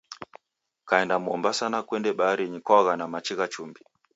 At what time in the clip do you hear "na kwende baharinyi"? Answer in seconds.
1.69-2.59